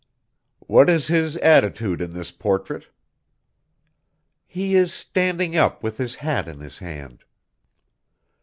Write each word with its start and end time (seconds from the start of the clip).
"What 0.65 0.89
is 0.89 1.09
his 1.09 1.37
attitude 1.37 2.01
in 2.01 2.11
this 2.13 2.31
portrait?" 2.31 2.87
"He 4.47 4.73
is 4.75 4.91
standing 4.91 5.55
up 5.55 5.83
with 5.83 5.97
his 5.99 6.15
hat 6.15 6.47
in 6.47 6.59
his 6.59 6.79
hand." 6.79 7.23